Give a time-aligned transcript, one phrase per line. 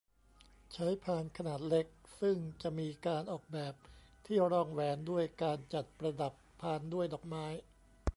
[0.73, 1.87] ใช้พานขนาดเล็ก
[2.19, 3.73] ซึ่งจะมีการออกแบบ
[4.25, 7.45] ที่รองแหวนด้วยการจัดประดับพานด้วยดอกไม้